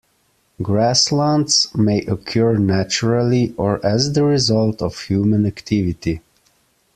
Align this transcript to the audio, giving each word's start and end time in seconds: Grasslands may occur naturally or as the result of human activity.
Grasslands 0.63 1.67
may 1.75 2.01
occur 2.07 2.57
naturally 2.57 3.53
or 3.55 3.79
as 3.85 4.13
the 4.13 4.23
result 4.23 4.81
of 4.81 4.99
human 5.01 5.45
activity. 5.45 6.21